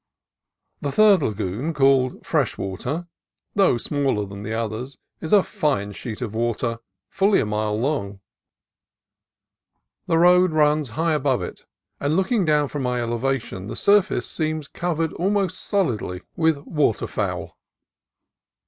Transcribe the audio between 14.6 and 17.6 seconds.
cov ered almost solidly with waterfowl.